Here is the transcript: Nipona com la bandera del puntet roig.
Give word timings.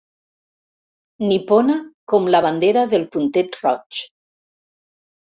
Nipona 1.25 1.77
com 2.15 2.31
la 2.33 2.43
bandera 2.49 2.89
del 2.97 3.09
puntet 3.15 3.63
roig. 3.63 4.05